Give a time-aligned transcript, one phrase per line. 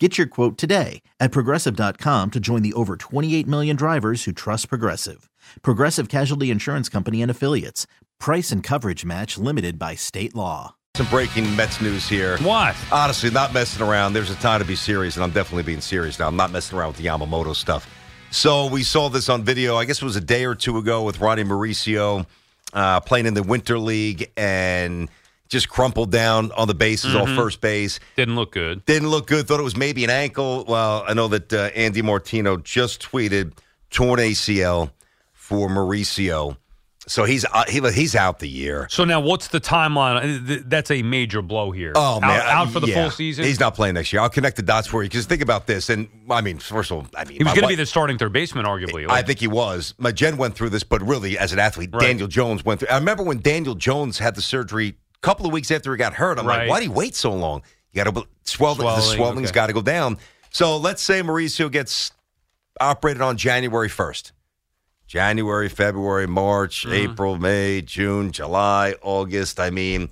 [0.00, 4.68] Get your quote today at progressive.com to join the over 28 million drivers who trust
[4.68, 5.28] Progressive.
[5.62, 7.88] Progressive Casualty Insurance Company and Affiliates.
[8.20, 10.76] Price and coverage match limited by state law.
[10.94, 12.38] Some breaking Mets news here.
[12.38, 12.76] What?
[12.92, 14.12] Honestly, not messing around.
[14.12, 16.28] There's a time to be serious, and I'm definitely being serious now.
[16.28, 17.92] I'm not messing around with the Yamamoto stuff.
[18.30, 19.76] So we saw this on video.
[19.76, 22.24] I guess it was a day or two ago with Ronnie Mauricio
[22.72, 25.08] uh, playing in the Winter League and
[25.48, 28.00] just crumpled down on the bases, all first base.
[28.16, 28.84] Didn't look good.
[28.84, 29.46] Didn't look good.
[29.48, 30.64] Thought it was maybe an ankle.
[30.68, 33.52] Well, I know that uh, Andy Martino just tweeted
[33.90, 34.90] torn ACL
[35.32, 36.56] for Mauricio.
[37.06, 38.86] So he's uh, he, he's out the year.
[38.90, 40.68] So now, what's the timeline?
[40.68, 41.92] That's a major blow here.
[41.96, 43.04] Oh man, out, out for the Yeah.
[43.04, 43.44] full season.
[43.46, 44.20] He's not playing next year.
[44.20, 45.88] I'll connect the dots for you because think about this.
[45.88, 48.18] And I mean, first of all, I mean, He was going to be the starting
[48.18, 49.08] third baseman, arguably.
[49.08, 49.94] I think he was.
[49.96, 52.02] My Jen went through this, but really, as an athlete, Right.
[52.02, 52.90] Daniel Jones went through.
[52.90, 56.14] I remember when Daniel Jones had the surgery a couple of weeks after he got
[56.14, 56.38] hurt.
[56.38, 56.60] I'm Right.
[56.60, 57.62] like, why do he wait so long?
[57.92, 58.74] You got to swell.
[58.74, 59.54] the Swelling, swelling's okay.
[59.54, 60.18] got to go down.
[60.50, 62.12] So let's say Mauricio gets
[62.80, 64.32] operated on January 1st.
[65.06, 67.10] January, February, March, Mm-hmm.
[67.12, 69.58] April, May, June, July, August.
[69.58, 70.10] I mean,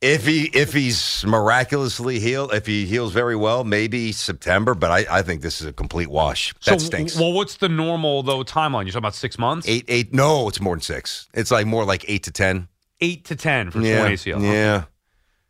[0.00, 4.74] if he if he's miraculously healed, if he heals very well, maybe September.
[4.74, 6.54] But I, I think this is a complete wash.
[6.64, 7.16] That so, stinks.
[7.18, 8.84] Well, what's the normal though timeline?
[8.84, 10.12] You're talking about six months, Eight, eight.
[10.14, 11.28] No, it's more than six.
[11.34, 12.68] It's like more like eight to ten.
[13.00, 14.42] Eight to ten for yeah, torn ACL.
[14.42, 14.84] yeah,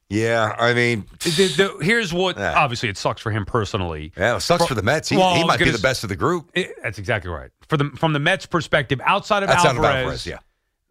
[0.08, 0.54] yeah.
[0.58, 1.30] I mean, The-
[1.78, 2.36] the- here's what.
[2.36, 2.54] Yeah.
[2.56, 4.12] Obviously, it sucks for him personally.
[4.16, 5.08] yeah, it sucks for the Mets.
[5.08, 6.50] He, Well, he might be the best of the group.
[6.54, 7.50] It- that's exactly right.
[7.68, 10.26] For the from the Mets' perspective, outside of That's out Alvarez, of Alvarez.
[10.26, 10.38] Yeah,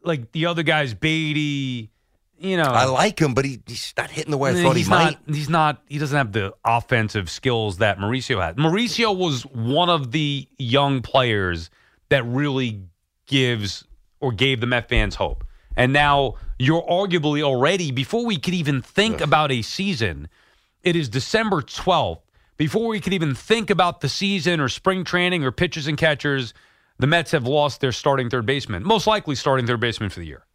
[0.04, 1.90] like the other guys, Baty,
[2.38, 4.74] you know, I like him, but he, he's not hitting the way I Eh, thought
[4.76, 5.18] he he's might.
[5.28, 5.36] not.
[5.36, 5.82] He's not.
[5.88, 8.58] He doesn't have the offensive skills that Mauricio had.
[8.58, 11.70] Mauricio was one of the young players
[12.10, 12.82] that really
[13.26, 13.86] gives
[14.20, 15.45] or gave the Met fans hope.
[15.76, 20.30] And now you're arguably already before we could even think about a season.
[20.84, 22.20] It is December 12th.
[22.58, 26.54] Before we could even think about the season or spring training or pitchers and catchers,
[26.98, 30.26] the Mets have lost their starting third baseman, most likely starting third baseman for the
[30.26, 30.46] year.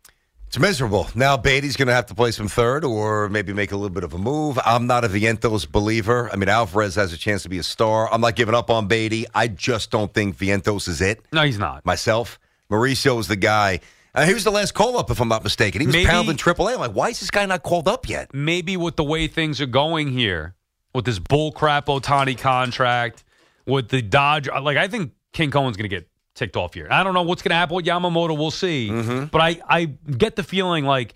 [0.46, 1.08] It's miserable.
[1.14, 4.02] Now Baty's going to have to play some third, or maybe make a little bit
[4.02, 4.58] of a move.
[4.64, 6.28] I'm not a Vientos believer.
[6.32, 8.12] I mean, Alvarez has a chance to be a star.
[8.12, 9.26] I'm not giving up on Baty.
[9.32, 11.24] I just don't think Vientos is it.
[11.32, 11.86] No, he's not.
[11.86, 12.40] myself.
[12.68, 13.78] Mauricio is the guy.
[14.14, 15.80] Uh, he was the last call up, if I'm not mistaken.
[15.80, 16.74] He was Maybe- pounding AAA.
[16.74, 18.34] I'm like, why is this guy not called up yet?
[18.34, 20.54] maybe with the way things are going here,
[20.94, 23.24] with this bullcrap Ohtani contract,
[23.66, 26.88] with the Dodge, like I think King Cohen's going to get ticked off here.
[26.90, 28.36] I don't know what's going to happen with Yamamoto.
[28.36, 28.90] We'll see.
[29.26, 31.14] But I, I get the feeling like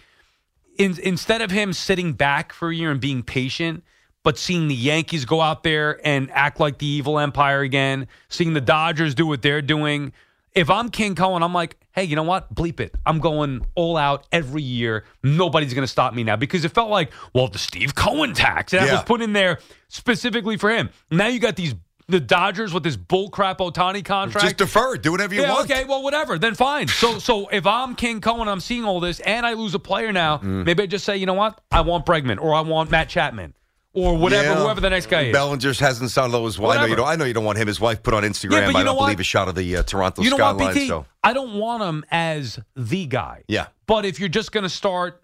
[0.79, 3.83] in, instead of him sitting back for a year and being patient,
[4.23, 8.55] but seeing the Yankees go out there and act like the evil empire again, seeing
[8.55, 10.13] the Dodgers do what they're doing.
[10.55, 12.55] If I'm King Cohen, I'm like, hey, you know what?
[12.55, 12.95] Bleep it.
[13.05, 15.05] I'm going all out every year.
[15.25, 18.71] Nobody's going to stop me now because it felt like, well, the Steve Cohen tax
[18.73, 18.93] that Yeah.
[18.93, 19.59] was put in there
[19.89, 20.91] specifically for him.
[21.11, 21.75] Now you got these
[22.07, 24.45] the Dodgers with this bullcrap Ohtani contract.
[24.45, 24.95] Just defer.
[24.97, 25.03] It.
[25.03, 25.71] Do whatever you Yeah, want.
[25.71, 26.39] okay, well, whatever.
[26.39, 26.87] Then fine.
[26.87, 30.13] So, so if I'm King Cohen, I'm seeing all this, and I lose a player
[30.13, 30.67] now, Mm.
[30.67, 31.59] maybe I just say, you know what?
[31.73, 33.55] I want Bregman, or I want Matt Chapman,
[33.95, 34.55] or whatever, Yeah.
[34.63, 35.33] whoever the next guy is.
[35.33, 37.07] Bellinger's hasn't sounded as Well, I know you don't.
[37.09, 37.67] I know you don't want him.
[37.69, 38.53] His wife put on Instagram.
[38.53, 39.07] Yeah, but you I know don't what?
[39.07, 40.75] believe a shot of the uh, Toronto you know what, skyline.
[40.75, 40.89] BT?
[40.89, 43.45] So I don't want him as the guy.
[43.49, 45.23] yeah, But if you're just going to start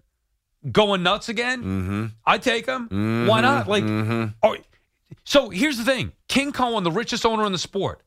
[0.71, 2.05] going nuts again, Mm-hmm.
[2.25, 3.27] I take him.
[3.27, 3.67] Why not?
[3.67, 3.83] Like,
[4.41, 4.65] all right.
[5.23, 8.01] so here's the thing: King Cohen, the richest owner in the sport,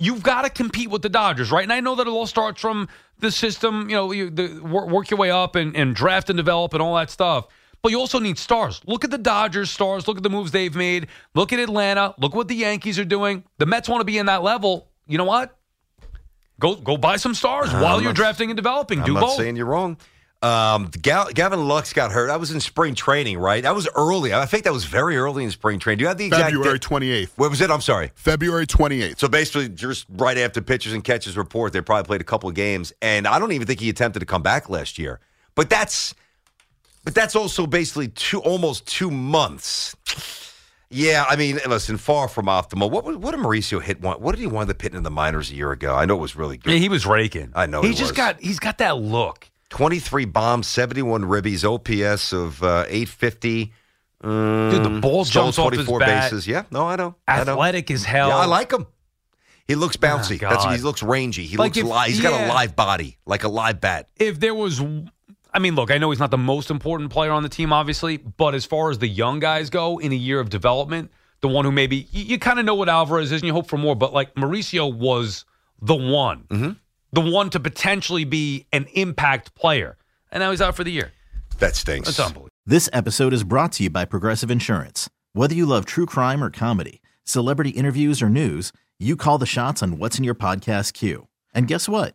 [0.00, 1.64] You've got to compete with the Dodgers, right?
[1.64, 2.88] And I know that it all starts from
[3.18, 6.36] the system, you know, you, the, work, work your way up and, and draft and
[6.36, 7.48] develop and all that stuff.
[7.82, 8.80] But you also need stars.
[8.86, 10.08] Look at the Dodgers stars.
[10.08, 11.06] Look at the moves they've made.
[11.34, 12.14] Look at Atlanta.
[12.18, 13.44] Look what the Yankees are doing.
[13.58, 14.88] The Mets want to be in that level.
[15.06, 15.56] You know what?
[16.60, 19.00] Go go buy some stars I'm while you're drafting and developing.
[19.00, 19.36] I'm Do not both.
[19.36, 19.96] saying you're wrong.
[20.40, 22.30] Um, Ga- Gavin Lux got hurt.
[22.30, 23.62] I was in spring training, right?
[23.62, 24.32] That was early.
[24.32, 25.98] I think that was very early in spring training.
[25.98, 26.88] Do you have the exact February date?
[26.88, 27.30] 28th.
[27.36, 27.70] What was it?
[27.72, 28.12] I'm sorry.
[28.14, 29.18] February 28th.
[29.18, 32.54] So basically, just right after pitchers and catches report, they probably played a couple of
[32.54, 35.18] games, and I don't even think he attempted to come back last year.
[35.56, 36.14] But that's,
[37.08, 39.96] but that's also basically two, almost two months.
[40.90, 42.90] Yeah, I mean, listen, far from optimal.
[42.90, 44.00] What what did Mauricio hit?
[44.02, 45.94] One, what did he wind up hitting in the minors a year ago?
[45.94, 46.72] I know it was really good.
[46.72, 47.52] Yeah, he was raking.
[47.54, 48.16] I know He he just was.
[48.16, 49.50] got he's got that look.
[49.70, 53.72] 23 bombs, 71 ribbies, OPS of uh, 850.
[54.22, 56.30] Dude, the ball Stole jumps off his 24 bat.
[56.30, 56.46] bases.
[56.48, 57.14] Yeah, no, I know.
[57.26, 57.52] I know.
[57.52, 58.28] Athletic as hell.
[58.28, 58.86] Yeah, I like him.
[59.66, 60.42] He looks bouncy.
[60.42, 61.44] Oh, That's he looks rangy.
[61.44, 62.08] He Like looks if- live.
[62.08, 64.08] He's got a live body, like a live bat.
[64.16, 64.80] if there was
[65.52, 68.16] I mean, look, I know he's not the most important player on the team, obviously,
[68.18, 71.10] but as far as the young guys go in a year of development,
[71.40, 73.66] the one who maybe you, you kind of know what Alvarez is and you hope
[73.68, 75.44] for more, but like Mauricio was
[75.80, 76.70] the one, Mm-hmm.
[77.12, 79.96] the one to potentially be an impact player,
[80.30, 81.12] and now he's out for the year.
[81.58, 82.08] That stinks.
[82.08, 82.48] That's unbelievable.
[82.66, 85.08] This episode is brought to you by Progressive Insurance.
[85.32, 89.82] Whether you love true crime or comedy, celebrity interviews or news, you call the shots
[89.82, 91.28] on what's in your podcast queue.
[91.54, 92.14] And guess what?